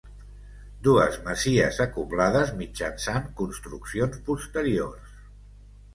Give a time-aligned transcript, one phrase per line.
[0.87, 5.17] Dues masies acoblades mitjançant construccions posteriors.